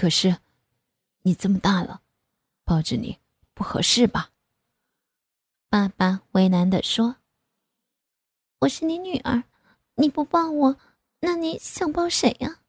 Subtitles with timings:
[0.00, 0.38] 可是，
[1.24, 2.00] 你这么大了，
[2.64, 3.20] 抱着你
[3.52, 4.30] 不合适吧？
[5.68, 7.16] 爸爸为难的说
[8.60, 9.44] ：“我是你女儿，
[9.96, 10.80] 你不抱我，
[11.18, 12.62] 那你想抱谁呀？”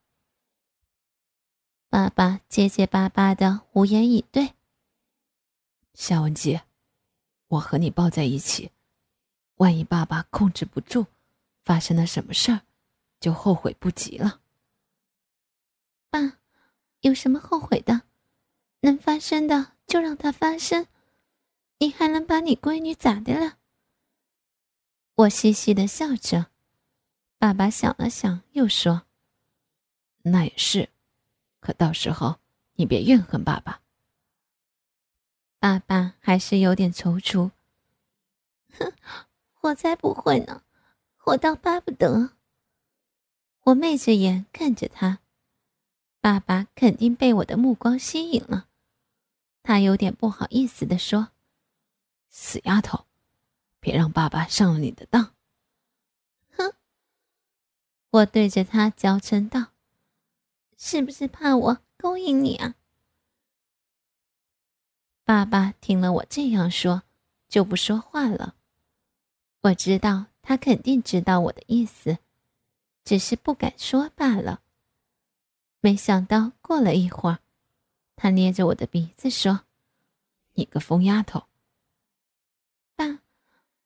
[1.88, 4.52] 爸爸结结巴巴的无言以对。
[5.94, 6.60] 夏文姬，
[7.48, 8.72] 我和你抱在一起，
[9.54, 11.06] 万一爸爸控制不住，
[11.64, 12.60] 发生了什么事儿，
[13.18, 14.42] 就后悔不及了。
[16.10, 16.41] 爸。
[17.02, 18.02] 有什么后悔的？
[18.80, 20.88] 能发生的就让它发生。
[21.78, 23.58] 你还能把你闺女咋的了？
[25.14, 26.46] 我嘻嘻的笑着。
[27.38, 29.02] 爸爸想了想，又说
[30.22, 30.90] ：“那也是，
[31.58, 32.38] 可到时候
[32.74, 33.82] 你别怨恨爸爸。”
[35.58, 37.50] 爸爸还是有点踌躇。
[38.78, 38.92] 哼，
[39.60, 40.62] 我才不会呢，
[41.24, 42.30] 我倒巴不得。
[43.62, 45.18] 我媚着眼看着他。
[46.22, 48.68] 爸爸肯定被我的目光吸引了，
[49.64, 51.32] 他有点不好意思地说
[52.30, 53.06] ：“死丫头，
[53.80, 55.34] 别让爸爸上了你的当。”
[56.56, 56.74] 哼，
[58.10, 59.72] 我对着他娇嗔道
[60.78, 62.76] ：“是不是怕我勾引你啊？”
[65.26, 67.02] 爸爸听了我这样说，
[67.48, 68.54] 就不说话了。
[69.62, 72.18] 我知道他肯定知道我的意思，
[73.04, 74.61] 只是不敢说罢了。
[75.84, 77.40] 没想到过了一会儿，
[78.14, 79.64] 他捏着我的鼻子说
[80.54, 81.48] ：“你个疯丫头！”
[82.94, 83.18] 爸，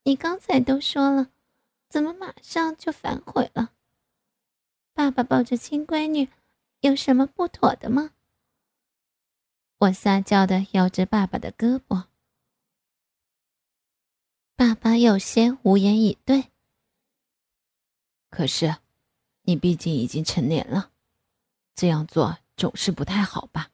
[0.03, 1.31] 你刚才都说了，
[1.89, 3.73] 怎么马上就反悔了？
[4.93, 6.29] 爸爸抱着亲闺女，
[6.81, 8.11] 有什么不妥的吗？
[9.79, 12.09] 我撒娇的摇着爸爸的胳膊，
[14.55, 16.53] 爸爸有些无言以对。
[18.29, 18.77] 可是，
[19.45, 20.93] 你毕竟已经成年了。
[21.77, 23.71] 这样做总是不太好吧？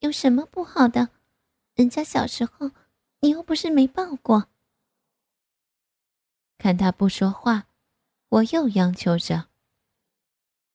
[0.00, 1.08] 有什么不好的？
[1.74, 2.70] 人家小时候
[3.20, 4.48] 你又不是没抱过。
[6.58, 7.66] 看他不说话，
[8.28, 9.48] 我又央求着：“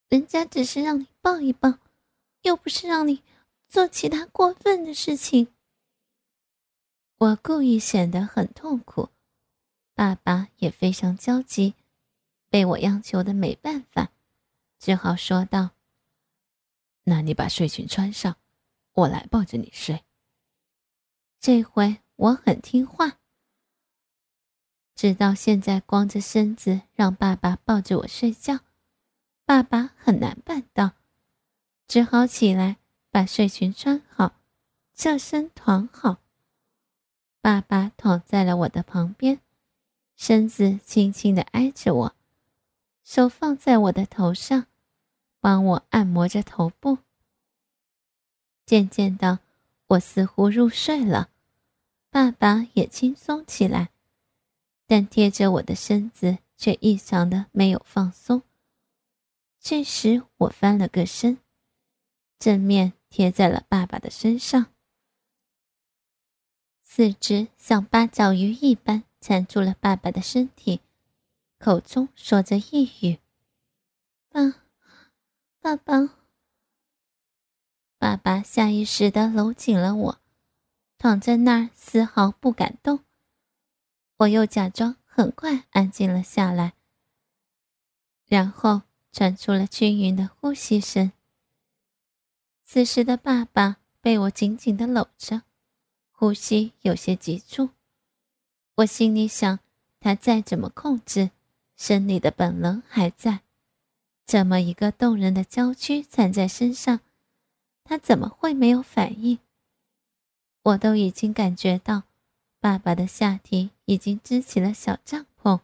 [0.09, 1.77] 人家只是让你抱一抱，
[2.41, 3.23] 又不是让你
[3.69, 5.53] 做其他过分的事情。”
[7.17, 9.09] 我故意显得很痛苦，
[9.93, 11.75] 爸爸也非常焦急，
[12.49, 14.11] 被我央求的没办法，
[14.79, 15.69] 只好说道。
[17.03, 18.37] 那你把睡裙穿上，
[18.93, 20.03] 我来抱着你睡。
[21.39, 23.19] 这回我很听话，
[24.95, 28.59] 直到现在光着身子让爸爸抱着我睡觉，
[29.45, 30.91] 爸爸很难办到，
[31.87, 32.77] 只好起来
[33.09, 34.35] 把睡裙穿好，
[34.93, 36.21] 侧身躺好。
[37.41, 39.41] 爸爸躺在了我的旁边，
[40.15, 42.15] 身子轻轻的挨着我，
[43.03, 44.67] 手放在我的头上。
[45.41, 46.99] 帮我按摩着头部。
[48.65, 49.39] 渐渐的，
[49.87, 51.29] 我似乎入睡了，
[52.09, 53.89] 爸爸也轻松起来，
[54.87, 58.43] 但贴着我的身子却异常的没有放松。
[59.59, 61.39] 这时，我翻了个身，
[62.39, 64.67] 正面贴在了爸爸的身上，
[66.83, 70.79] 四肢像八爪鱼一般缠住了爸爸的身体，
[71.57, 73.19] 口中说着呓语
[74.29, 74.60] ：“爸。”
[75.63, 76.17] 爸爸，
[77.99, 80.21] 爸爸下意识的搂紧了我，
[80.97, 83.01] 躺在那儿丝毫不敢动。
[84.17, 86.73] 我又假装很快安静了下来，
[88.25, 91.11] 然后传出了均匀的呼吸声。
[92.63, 95.43] 此时的爸爸被我紧紧的搂着，
[96.09, 97.69] 呼吸有些急促。
[98.77, 99.59] 我心里想，
[99.99, 101.29] 他再怎么控制，
[101.75, 103.41] 生理的本能还在。
[104.31, 107.01] 这么一个动人的娇躯缠在身上，
[107.83, 109.39] 他怎么会没有反应？
[110.63, 112.03] 我都已经感觉到，
[112.61, 115.59] 爸爸的下体已经支起了小帐篷，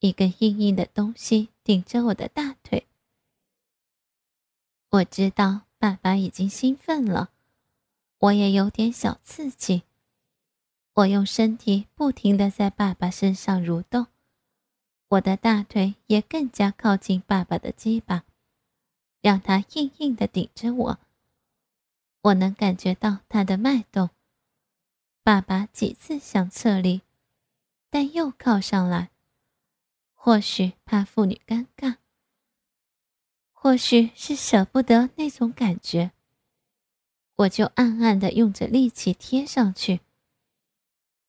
[0.00, 2.86] 一根硬硬的东西顶着我的大腿。
[4.88, 7.32] 我知道爸爸已经兴奋了，
[8.16, 9.82] 我也有点小刺激。
[10.94, 14.06] 我用身体不停地在爸爸身上蠕动。
[15.14, 18.24] 我的大腿也更加靠近爸爸的鸡巴，
[19.20, 20.98] 让他硬硬的顶着我。
[22.22, 24.10] 我能感觉到他的脉动。
[25.22, 27.02] 爸爸几次想撤离，
[27.90, 29.10] 但又靠上来，
[30.14, 31.98] 或许怕妇女尴尬，
[33.52, 36.10] 或许是舍不得那种感觉，
[37.36, 40.00] 我就暗暗的用着力气贴上去。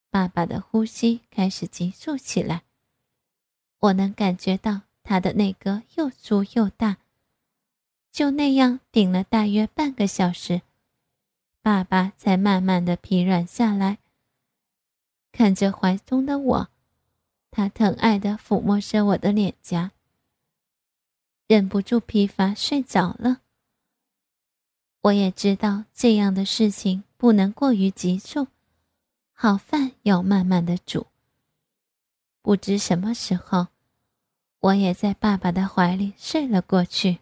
[0.10, 2.64] 爸爸的呼吸开始急促起来。
[3.80, 6.98] 我能感觉到他的那个又粗又大，
[8.12, 10.62] 就那样顶了大约半个小时，
[11.62, 14.00] 爸爸才慢慢的疲软下来。
[15.32, 16.70] 看着怀中的我，
[17.52, 19.92] 他疼爱的抚摸着我的脸颊，
[21.48, 23.42] 忍不住疲乏睡着了。
[25.02, 28.48] 我也知道这样的事情不能过于急促，
[29.34, 31.06] 好饭要慢慢的煮。
[32.46, 33.70] 不知什么时候，
[34.60, 37.18] 我也在爸爸的怀里睡了过去。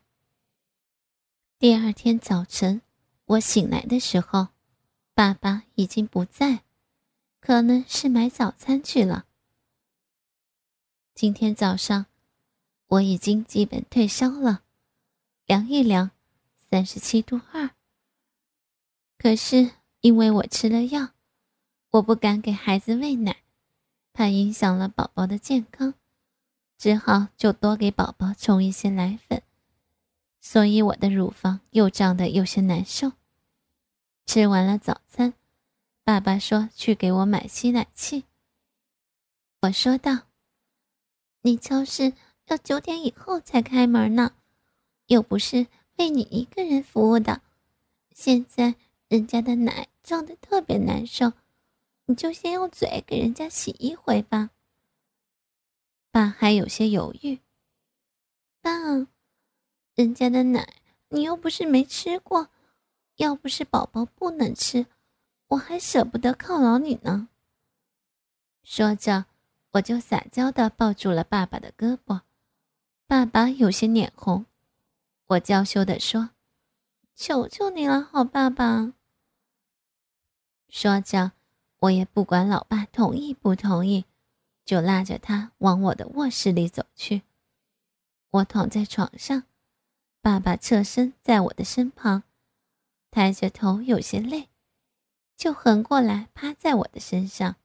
[1.58, 2.82] 第二天早晨，
[3.24, 4.50] 我醒来的时候，
[5.14, 6.64] 爸爸已经不在，
[7.40, 9.24] 可能是买早餐去了。
[11.16, 12.08] 今天早上，
[12.88, 14.64] 我已经基本退烧了，
[15.46, 16.12] 量一量，
[16.70, 17.70] 三十七度二。
[19.18, 19.72] 可是
[20.02, 21.12] 因为我吃了药，
[21.92, 23.43] 我不敢给孩子喂奶，
[24.14, 25.96] 怕影响了宝宝的健康，
[26.78, 29.42] 只好就多给宝宝冲一些奶粉。
[30.40, 33.14] 所以我的乳房又胀得有些难受。
[34.26, 35.34] 吃完了早餐，
[36.04, 38.26] 爸爸说去给我买吸奶器。
[39.62, 40.20] 我说道
[41.42, 42.14] ：“你超市
[42.48, 44.34] 要九点以后才开门呢，
[45.08, 45.68] 又不是
[45.98, 47.42] 为你一个人服务的。
[48.14, 48.76] 现在
[49.08, 51.32] 人家的奶胀得特别难受，
[52.06, 54.52] 你就先用嘴给人家洗一回吧。”
[56.12, 57.40] 爸还有些犹豫。
[58.62, 58.72] 爸。
[59.96, 62.50] 人家的奶，你又不是没吃过。
[63.18, 64.88] 要不是宝宝不能吃，
[65.50, 67.30] 我还舍不得犒劳你呢。
[68.64, 69.26] 说着，
[69.74, 72.22] 我就撒娇的抱住了爸爸的胳膊。
[73.06, 74.48] 爸爸有些脸红，
[75.28, 76.32] 我娇羞的说
[77.14, 78.94] ：“求求你了，好爸爸。”
[80.70, 81.34] 说着，
[81.84, 84.06] 我也不管老爸同意不同意，
[84.64, 87.24] 就拉着他往我的卧室里走去。
[88.30, 89.44] 我躺在床上。
[90.22, 92.24] 爸爸侧身在我的身旁，
[93.12, 94.48] 抬着头有些累，
[95.36, 97.58] 就横过来趴在我的身上，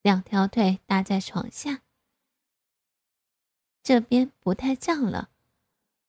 [0.00, 1.82] 两条腿搭在床下。
[3.84, 5.30] 这边不太胀了，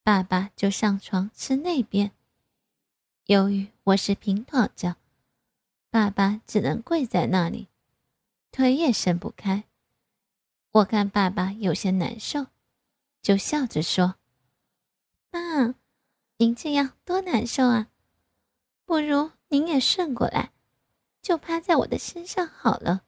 [0.02, 2.12] 爸爸就上床吃那边。
[3.26, 4.96] 由于我是平躺着，
[5.94, 7.70] 爸爸只能跪在那里，
[8.52, 9.66] 腿也伸不开。
[10.72, 12.48] 我看爸爸有些难受，
[13.22, 14.16] 就笑着说。
[15.30, 15.40] 爸，
[16.38, 17.92] 您这样多难受啊！
[18.86, 20.52] 不如您也顺过来，
[21.22, 23.04] 就趴在我的身上好了。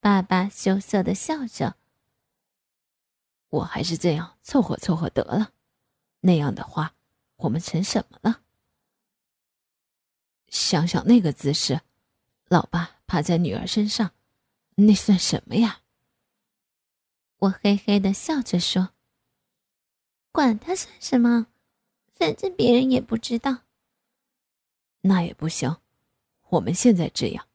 [0.00, 1.76] 爸爸羞涩的笑着。
[3.50, 5.52] 我还是这样凑合凑合得了，
[6.18, 6.96] 那样的话，
[7.36, 8.40] 我们成什么了？
[10.48, 11.80] 想想那个姿势，
[12.48, 14.12] 老爸趴在女儿身上，
[14.74, 15.80] 那算什么呀？
[17.38, 18.90] 我嘿嘿的笑着说。
[20.32, 21.46] 管他算什么，
[22.14, 23.62] 反正别人也不知道。
[25.00, 25.76] 那也不行，
[26.48, 27.46] 我们现在这样，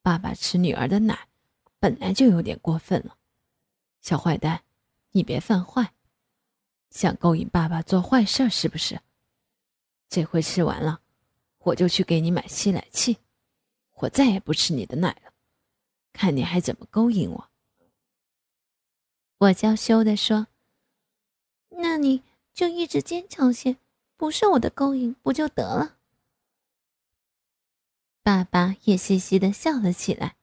[0.00, 1.28] 爸爸吃女儿的奶，
[1.78, 3.18] 本来就有点过分了。
[4.00, 4.64] 小坏蛋，
[5.10, 5.92] 你别犯坏，
[6.90, 9.00] 想勾引爸爸做坏事是不是？
[10.08, 11.01] 这回吃完了，
[11.64, 13.18] 我就去给你买吸奶器，
[13.94, 15.32] 我再也不吃你的奶了，
[16.12, 17.50] 看你还怎么勾引我。
[19.38, 20.48] 我娇羞的说。
[21.74, 22.22] 那你
[22.52, 23.76] 就一直坚强些，
[24.16, 25.98] 不受我的勾引不就得了？
[28.22, 30.36] 爸爸也嘻嘻的笑了起来。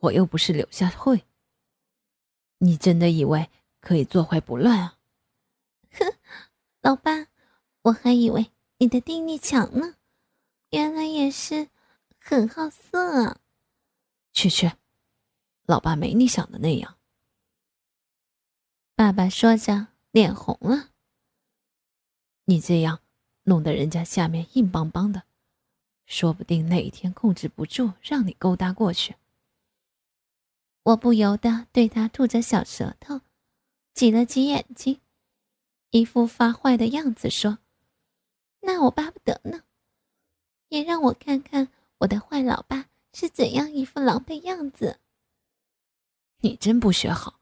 [0.00, 1.24] 我又不是柳下惠，
[2.58, 3.48] 你真的以为
[3.80, 4.98] 可以坐怀不乱啊？
[5.92, 6.14] 哼，
[6.80, 7.28] 老爸，
[7.82, 9.94] 我还以为你的定力强呢，
[10.70, 11.68] 原来也是
[12.18, 13.40] 很好色啊！
[14.32, 14.72] 去去，
[15.64, 16.96] 老爸没你想的那样。
[18.94, 19.88] 爸爸说着。
[20.10, 20.88] 脸红了，
[22.46, 23.00] 你这样
[23.42, 25.24] 弄得人家下面硬邦邦的，
[26.06, 29.14] 说不定哪一天控制不住让你勾搭过去。
[30.82, 33.20] 我不由得对他吐着小舌头，
[33.92, 35.02] 挤了挤眼睛，
[35.90, 37.58] 一副发坏的样子，说
[38.60, 39.62] ：“那我巴不得呢，
[40.68, 45.00] 也让我看看我的坏老爸是怎样一副狼狈样子。”
[46.40, 47.40] 你真不学好，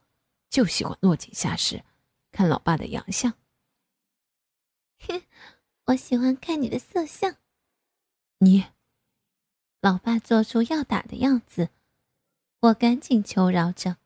[0.48, 1.84] 就喜欢落井下石。
[2.32, 3.32] 看老爸的洋相，
[5.08, 5.22] 哼，
[5.86, 7.36] 我喜欢看你的色相。
[8.38, 8.66] 你，
[9.80, 11.70] 老爸做出要打的样子，
[12.60, 13.96] 我赶紧求饶着。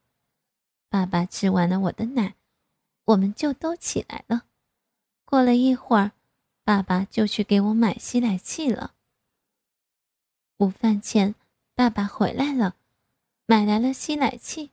[0.88, 2.36] 爸爸吃完了我的奶，
[3.06, 4.46] 我们就都起来了。
[5.24, 6.12] 过了一会儿，
[6.62, 8.94] 爸爸就去给我买吸奶器了。
[10.60, 11.34] 午饭前，
[11.74, 12.76] 爸爸回来了，
[13.46, 14.72] 买来了吸奶器。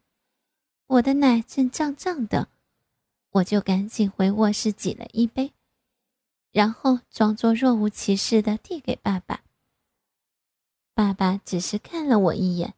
[0.85, 2.49] 我的奶正胀胀的。
[3.29, 5.53] 我就赶紧回卧室挤了一杯，
[6.51, 9.43] 然后装作若无其事的递给爸爸。
[10.93, 12.73] 爸爸只是看了我一眼，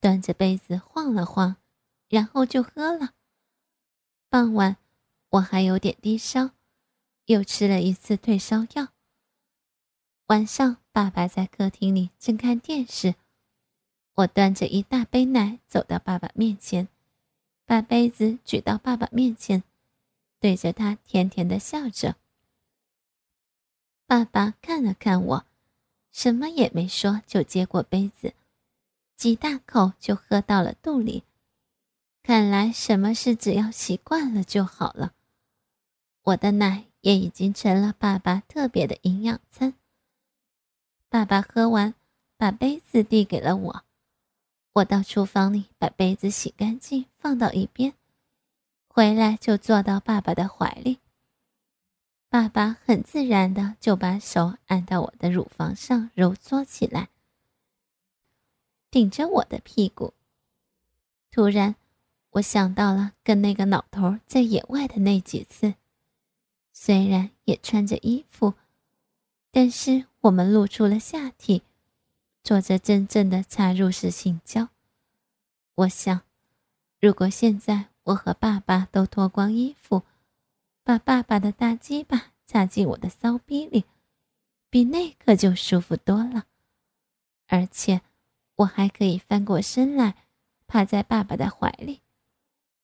[0.00, 1.54] 端着杯子晃了晃，
[2.08, 3.14] 然后就喝了。
[4.28, 4.78] 傍晚，
[5.28, 6.50] 我还有点低烧，
[7.26, 8.88] 又吃了一次退烧药。
[10.26, 13.16] 晚上，爸爸在客厅里正看电视，
[14.14, 16.88] 我端着一大杯奶走到爸爸面前，
[17.66, 19.62] 把杯子举到爸爸面前，
[20.40, 22.16] 对着他甜甜的笑着。
[24.06, 25.46] 爸爸看了看我。
[26.12, 28.32] 什么也没说，就接过杯子，
[29.18, 31.24] 几大口就喝到了肚里。
[32.22, 35.12] 看来什么事只要习惯了就好了。
[36.22, 39.74] 我的奶也已经成了爸爸特别的营养餐。
[41.08, 41.94] 爸爸喝完，
[42.36, 43.84] 把杯子递给了我。
[44.74, 47.94] 我到厨房里把杯子洗干净，放到一边，
[48.88, 50.98] 回来就坐到爸爸的怀里。
[52.28, 57.08] 爸爸很自然的就把手按到我的乳房上揉搓起来，
[58.90, 60.12] 顶着我的屁股。
[61.30, 61.76] 突然，
[62.30, 65.74] 我想到了跟那个老头在野外的那几次，
[66.72, 68.54] 虽然也穿着衣服，
[69.56, 71.62] 但是我们露出了下体，
[72.44, 74.68] 做着真正的插入式性交。
[75.76, 76.20] 我想，
[77.00, 80.02] 如果现在我和爸爸都脱光衣服。
[80.84, 83.86] 把爸爸的大鸡巴插进我的骚逼里，
[84.68, 86.44] 比那可就舒服多了。
[87.46, 88.02] 而且，
[88.56, 90.26] 我还可以翻过身来，
[90.66, 92.02] 趴在爸爸的怀里，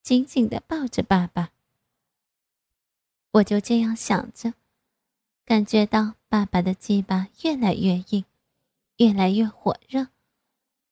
[0.01, 1.51] 紧紧的抱着爸爸。
[3.33, 4.55] 我就这样想着，
[5.45, 8.25] 感觉到爸爸的鸡巴越来越硬，
[8.97, 10.07] 越来越火热。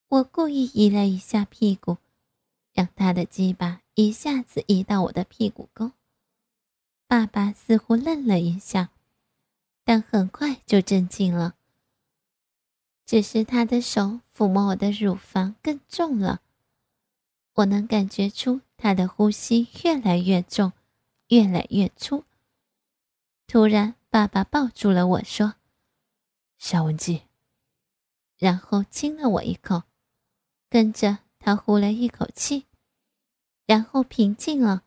[0.08, 1.96] 我故意移了一下屁股，
[2.74, 5.92] 让他的鸡巴一下子移到我的屁股沟。
[7.06, 8.90] 爸爸似乎愣了一下，
[9.82, 11.54] 但很快就镇静了。
[13.06, 16.42] 只是他的手抚摸我的乳房更重了，
[17.54, 20.74] 我能感觉出他的呼吸越来越重，
[21.28, 22.24] 越来越粗。
[23.46, 25.54] 突然，爸爸抱住了我说
[26.58, 27.22] ：“夏文姬。”
[28.36, 29.84] 然后亲了我一口，
[30.68, 32.66] 跟着他呼了一口气，
[33.66, 34.82] 然后平静了，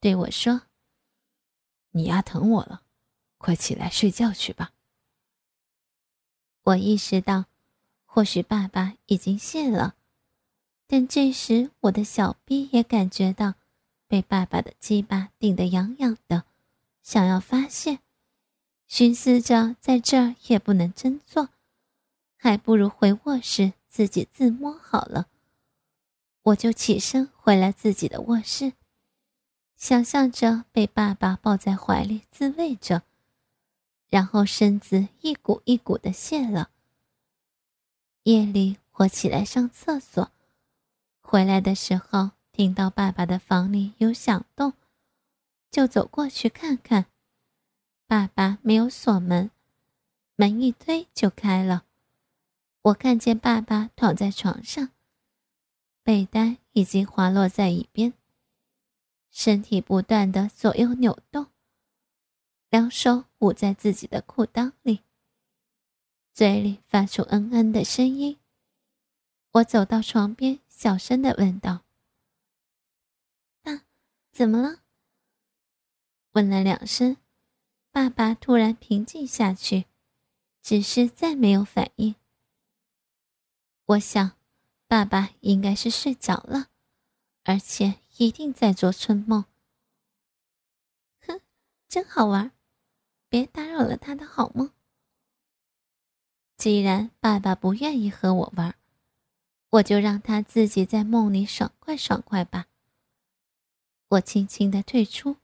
[0.00, 0.62] 对我说。
[1.90, 2.82] 你丫疼我了，
[3.36, 4.72] 快起来睡觉去吧。
[6.62, 7.44] 我意识到，
[8.06, 9.96] 或许爸爸已经谢了，
[10.86, 13.54] 但这时我的小臂也感觉到
[14.06, 16.44] 被爸爸的鸡巴顶得痒痒的，
[17.02, 17.98] 想要发泄。
[18.88, 21.50] 寻思着在这儿也不能真做，
[22.36, 25.26] 还不如回卧室自己自摸好了。
[26.42, 28.74] 我就起身回了自己的卧室。
[29.76, 33.02] 想象着被爸爸抱在怀里自慰着，
[34.08, 36.70] 然后身子一股一股的泄了。
[38.22, 40.30] 夜里我起来上厕所，
[41.20, 44.72] 回来的时候听到爸爸的房里有响动，
[45.70, 47.06] 就走过去看看。
[48.08, 49.50] 爸爸没有锁门，
[50.36, 51.84] 门一推就开了。
[52.82, 54.90] 我看见爸爸躺在床上，
[56.04, 58.12] 被单已经滑落在一边。
[59.32, 61.48] 身体不断的左右扭动，
[62.70, 65.02] 两手捂在自己的裤裆里，
[66.32, 68.38] 嘴里发出嗯嗯的声音。
[69.50, 71.80] 我走到床边，小声的问道
[73.62, 73.82] ：“爸，
[74.32, 74.82] 怎么了？”
[76.32, 77.16] 问了两声，
[77.96, 79.86] 爸爸突然平静下去，
[80.60, 82.14] 只是再没有反应。
[83.86, 84.36] 我想，
[84.86, 86.66] 爸爸应该是睡着了，
[87.44, 87.94] 而且。
[88.18, 89.46] 一定在做春梦。
[91.26, 91.40] 哼，
[91.88, 92.52] 真好玩，
[93.30, 94.70] 别打扰了他的好梦。
[96.58, 98.74] 既然爸爸不愿意和我玩，
[99.70, 102.66] 我就让他自己在梦里爽快爽快吧。
[104.08, 105.36] 我轻轻的退出，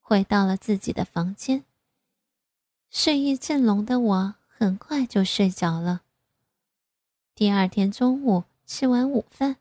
[0.00, 1.64] 回到了自己的房间。
[2.96, 6.02] 睡意正浓的我很快就睡着了。
[7.34, 9.56] 第二天中午吃完午饭。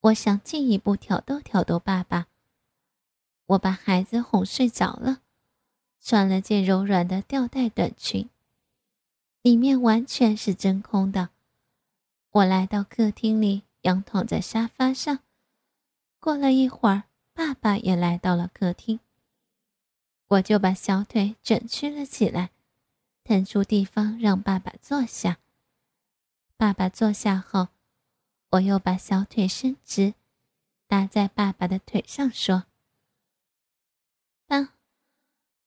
[0.00, 2.28] 我想进一步挑逗挑逗爸爸。
[3.44, 5.20] 我把孩子哄睡着了，
[6.00, 8.30] 穿了件柔软的吊带短裙，
[9.42, 11.28] 里面完全是真空的。
[12.30, 15.18] 我来到客厅里，仰躺在沙发上。
[16.18, 17.02] 过了一会儿，
[17.34, 19.00] 爸爸也来到了客厅。
[20.32, 22.52] 我就把小腿卷曲了起来，
[23.22, 25.38] 腾出地方让爸爸坐下。
[26.56, 27.68] 爸爸坐下后。
[28.52, 30.12] 我又把小腿伸直，
[30.86, 32.66] 搭在爸爸的腿上，说
[34.46, 34.74] ：“爸，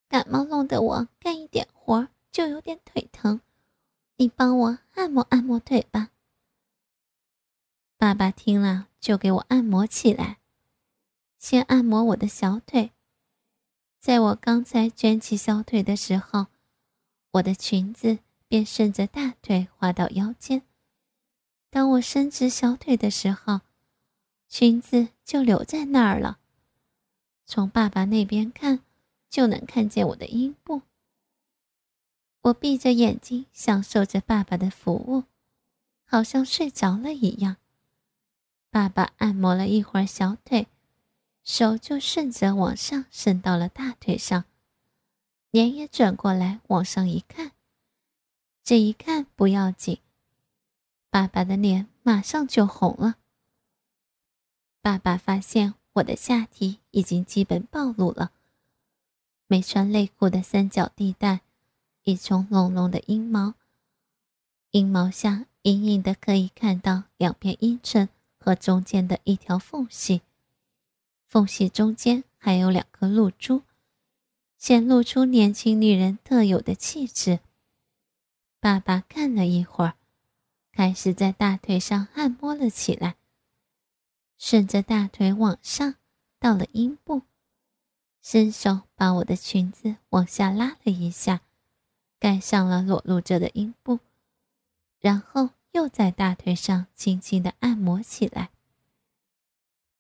[0.08, 3.42] 感冒弄得我干一点活就有点腿疼，
[4.18, 6.12] 你帮我按摩按摩腿吧。
[7.98, 10.38] 爸爸听了就给我按摩起来，
[11.40, 12.92] 先按摩我的小腿。
[14.06, 16.46] 在我刚才卷起小腿的时候，
[17.32, 20.62] 我的裙子便顺着大腿滑到腰间。
[21.72, 23.62] 当我伸直小腿的时候，
[24.48, 26.38] 裙子就留在那儿了。
[27.48, 28.82] 从爸爸那边看，
[29.28, 30.84] 就能看见我的阴部。
[32.42, 35.24] 我闭着眼睛享受着爸爸的服务，
[36.06, 37.58] 好像睡着了一样。
[38.70, 40.68] 爸爸按摩了一会儿小腿，
[41.46, 44.44] 手就顺着往上伸到了大腿上，
[45.52, 47.52] 脸也转过来往上一看。
[48.64, 50.00] 这一看不要紧，
[51.10, 53.16] 爸爸的脸马上就红了。
[54.82, 58.32] 爸爸发现我的下体已经基本暴露了，
[59.48, 61.42] 没穿内裤的三角地带，
[62.04, 63.54] 一丛浓浓的阴毛，
[64.72, 68.10] 阴毛下隐隐的可以看到两片阴唇。
[68.38, 70.22] 和中间的一条缝隙，
[71.36, 73.64] 缝隙中间还有两颗露珠，
[74.58, 77.42] 显露出年轻女人特有的气质。
[78.62, 79.96] 爸爸看了一会儿，
[80.72, 83.18] 开始在大腿上按摩了起来，
[84.38, 85.96] 顺着大腿往上
[86.40, 87.24] 到了阴部，
[88.22, 91.42] 伸手把我的裙子往下拉了一下，
[92.18, 94.00] 盖上了裸露着的阴部，
[95.02, 95.50] 然后。
[95.74, 98.52] 又在大腿上轻轻的按摩起来。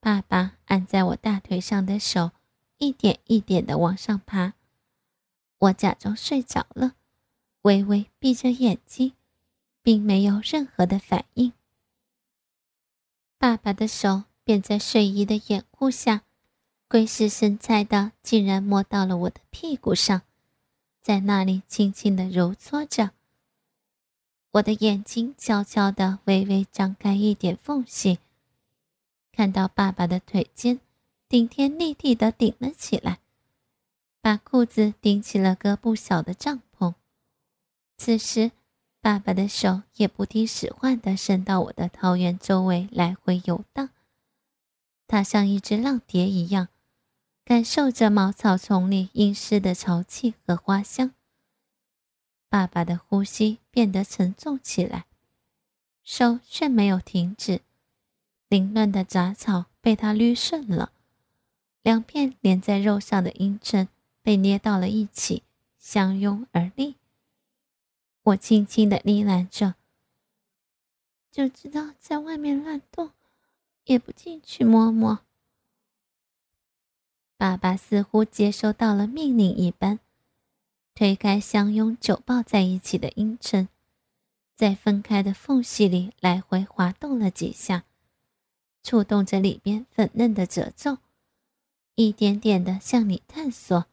[0.05, 2.29] 爸爸按在我大腿上的手，
[2.77, 4.53] 一点一点的往上爬。
[5.57, 6.93] 我假装睡着了，
[7.63, 9.13] 微微闭着眼睛，
[9.81, 11.53] 并没有任何的反应。
[13.39, 16.21] 爸爸的手便在睡衣的掩护下，
[16.87, 20.21] 鬼使神差的竟然摸到了我的屁股上，
[21.01, 23.09] 在那里轻轻的揉搓着。
[24.51, 28.19] 我的眼睛悄悄的微微张开一点缝隙，
[29.35, 30.79] 看到爸爸的腿尖
[31.27, 33.19] 顶天立地地顶了起来，
[34.21, 36.93] 把裤子顶起了个不小的帐篷。
[37.97, 38.53] 此时，
[39.01, 43.89] 爸爸的手也不听使唤地伸到我的桃园周围来回游荡，
[45.05, 46.69] 他像一只浪蝶一样，
[47.43, 51.11] 感受着茅草丛里阴湿的潮气和花香。
[52.47, 55.07] 爸爸的呼吸变得沉重起来，
[56.05, 57.59] 手却没有停止。
[58.55, 60.93] 凌乱的杂草被他捋顺了，
[61.81, 63.89] 两片连在肉上的阴唇
[64.21, 65.43] 被捏到了一起，
[65.77, 66.95] 相拥而立。
[68.23, 69.75] 我轻轻的呢喃着，
[71.29, 73.11] 就知道在外面乱动，
[73.83, 75.19] 也不进去摸摸。
[77.35, 79.99] 爸爸似乎接收到了命令一般。
[80.93, 83.67] 推开相拥久抱在一起的阴唇，
[84.55, 87.83] 在分开的缝隙里来回滑动了几下，
[88.85, 90.99] 触动着里边粉嫩的褶皱，
[91.95, 93.87] 一点点的向你探索。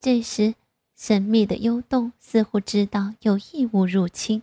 [0.00, 0.54] 这时，
[0.96, 4.42] 神秘的幽洞似乎知道有异物入侵，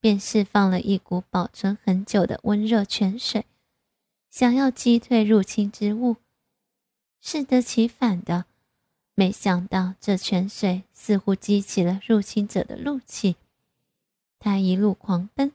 [0.00, 3.46] 便释放了一股保存很久的温热泉水，
[4.28, 6.16] 想要击退入侵之物。
[7.20, 8.46] 适得其反的。
[9.14, 13.36] 没想到，这泉水似乎激起了入侵者的怒气。
[14.40, 15.52] 他一路狂奔，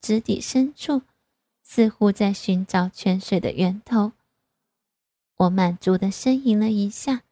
[0.00, 1.02] 直抵深处，
[1.64, 4.12] 似乎在寻找泉水的源头。
[5.34, 7.24] 我满足的呻吟了一下，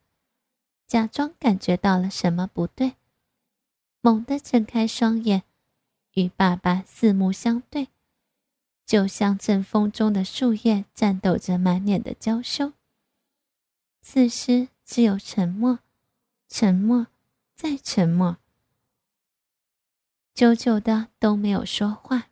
[0.85, 2.95] 假装感觉到了什么不对，
[4.01, 5.43] 猛地睁开双眼，
[6.15, 7.87] 与爸爸四目相对，
[8.85, 12.73] 就像阵风中的树叶颤抖着满脸的娇羞。
[14.01, 14.67] 此时。
[14.85, 15.79] 只有沉默，
[16.49, 17.07] 沉默，
[17.55, 18.35] 再沉默，
[20.33, 22.27] 久久的都没有说话。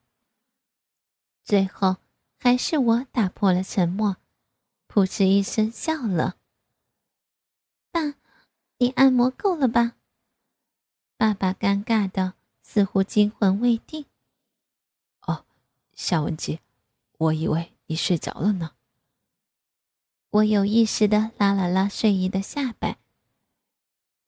[1.43, 1.97] 最后，
[2.37, 4.17] 还是我打破了沉默，
[4.87, 6.37] 噗嗤一声笑了。
[7.91, 8.15] 爸，
[8.77, 9.95] 你按摩够了吧？
[11.17, 14.05] 爸爸尴尬的，似乎惊魂未定。
[15.21, 15.45] 哦，
[15.93, 16.59] 夏文姬，
[17.17, 18.71] 我以为你睡着了呢。
[20.29, 22.97] 我有意识的拉了拉睡衣的下摆，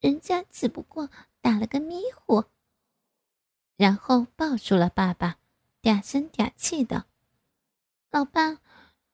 [0.00, 1.08] 人家只不过
[1.40, 2.44] 打了个迷糊，
[3.76, 5.38] 然后抱住了爸爸，
[5.84, 7.04] 嗲声嗲气的
[8.10, 8.58] ：“老爸，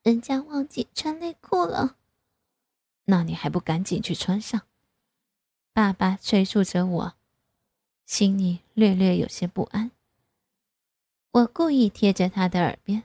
[0.04, 1.96] 人家忘记穿内裤了。”
[3.06, 4.62] 那你还不赶紧去穿上？
[5.72, 7.16] 爸爸催促着我，
[8.06, 9.90] 心里略略有些不安。
[11.33, 13.02] 我故意贴着他的耳边：“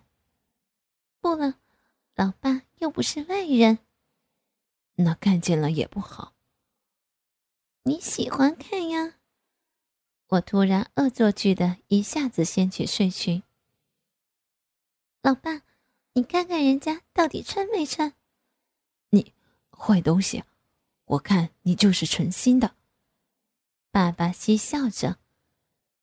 [1.19, 1.55] 不了，
[2.15, 3.79] 老爸。”又不是外人，
[4.95, 6.33] 那看见了也不好。
[7.83, 9.15] 你喜欢看呀？
[10.27, 13.41] 我突然恶作剧的一下子掀起睡裙。
[15.25, 15.63] 老爸，
[16.13, 18.13] 你看看人家到底穿没穿？
[19.09, 19.33] 你
[19.71, 20.43] 坏东西，
[21.05, 22.75] 我看你就是存心的。
[23.89, 25.17] 爸爸嬉笑着，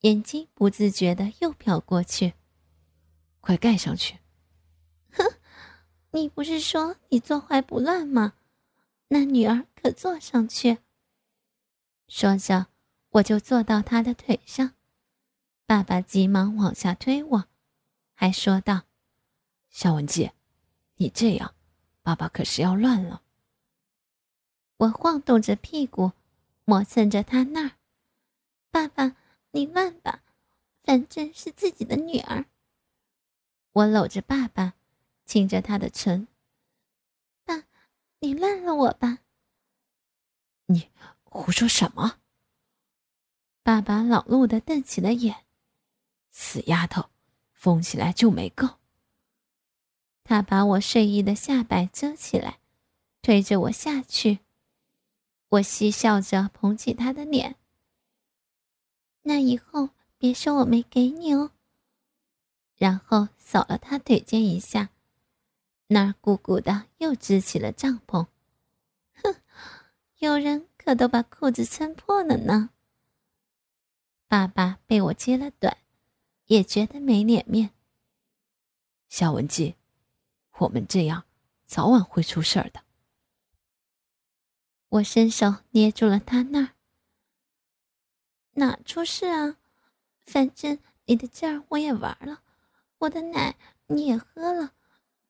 [0.01, 2.35] 眼睛不自觉的又瞟过去。
[3.41, 4.19] 快盖上去！
[5.13, 5.39] 哼，
[6.11, 8.33] 你不是说你坐怀不乱吗？
[9.07, 10.79] 那女儿可坐上去。
[12.09, 12.67] 说着，
[13.11, 14.73] 我就坐到他的腿上。
[15.65, 17.45] 爸爸急忙往下推我，
[18.15, 18.83] 还说道
[19.73, 20.31] ：“夏文姬，
[20.97, 21.55] 你这样，
[22.03, 23.23] 爸爸可是要乱了。”
[24.77, 26.13] 我晃动着屁股，
[26.65, 27.77] 磨蹭着他那儿。
[28.71, 29.17] 爸爸，
[29.53, 30.23] 你乱吧，
[30.83, 32.45] 反正是自己的女儿。
[33.73, 34.75] 我搂着爸爸，
[35.25, 36.29] 亲着他的唇。
[37.45, 37.65] 爸，
[38.21, 39.21] 你乱了我吧？
[40.67, 40.91] 你
[41.25, 42.19] 胡说什么？
[43.63, 45.47] 爸爸恼怒的瞪起了眼。
[46.31, 47.09] 死丫头，
[47.53, 48.82] 疯起来就没够。
[50.33, 52.59] 他把我睡衣的下摆遮起来，
[53.21, 54.39] 推着我下去。
[55.51, 57.57] 我嬉笑着捧起他的脸。
[59.21, 61.51] 那以后别说我没给你哦。
[62.77, 64.89] 然后扫了他腿尖一下，
[65.89, 68.27] 那儿鼓鼓的又支起了帐篷。
[69.23, 69.35] 哼，
[70.17, 72.71] 有人可都把裤子撑破了呢。
[74.29, 75.77] 爸爸被我揭了短，
[76.47, 77.73] 也觉得没脸面。
[79.11, 79.75] 夏文姬，
[80.63, 81.25] 我们这样
[81.67, 82.83] 早晚会出事儿的。
[84.89, 86.71] 我伸手捏住了他那儿。
[88.53, 89.57] 哪出事啊？
[90.25, 92.43] 反正你的劲儿我也玩了。
[92.99, 93.57] 我的奶
[93.89, 94.73] 你也喝了，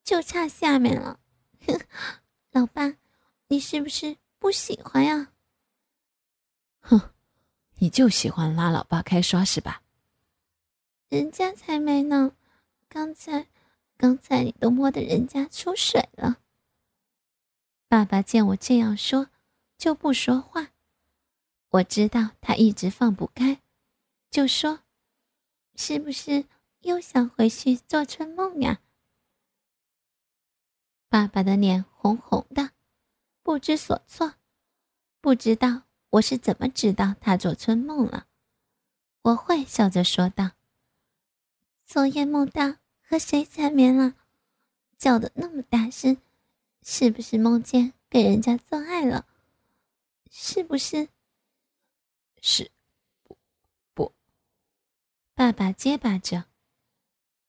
[0.04, 1.18] 就差下面了。
[2.52, 2.96] 老爸，
[3.48, 5.32] 你是不是不喜欢呀？
[6.80, 7.00] 哼，
[7.76, 9.82] 你就喜欢拉老爸开刷是吧？
[11.08, 12.36] 人家才没呢，
[12.88, 13.46] 刚才，
[14.02, 16.40] 刚才你都摸得人家出水了。
[17.86, 19.30] 爸爸见我这样说，
[19.78, 20.72] 就不说话。
[21.68, 23.62] 我知道他一直放不开，
[24.28, 24.80] 就说
[25.78, 26.46] ：“是不是？”
[26.82, 28.80] 又想回去做春梦呀？
[31.08, 32.72] 爸爸的脸红红的，
[33.44, 34.34] 不知所措，
[35.20, 38.26] 不知道我是怎么知道他做春梦了。
[39.22, 40.50] 我坏笑着说道
[41.86, 42.78] ：“昨夜梦到
[43.12, 44.14] 和谁缠绵了？
[44.96, 46.16] 叫的那么大声，
[46.80, 49.26] 是不是梦见给人家做爱了？
[50.30, 51.10] 是不是？
[52.40, 52.70] 是，
[53.22, 53.36] 不，
[53.92, 54.14] 不。”
[55.36, 56.46] 爸爸结巴着。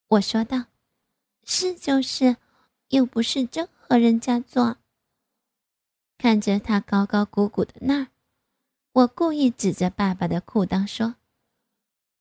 [0.10, 0.66] 我说道
[1.48, 2.36] ：“是就是，
[2.90, 4.76] 又不是真和人家做。”
[6.20, 8.08] 看着他高高鼓鼓的那儿，
[8.92, 11.16] 我故意指着爸爸的裤裆说：“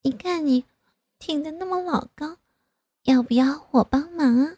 [0.03, 0.65] 你看你
[1.19, 2.39] 挺的那么老高，
[3.05, 4.57] 要不要我帮忙啊？”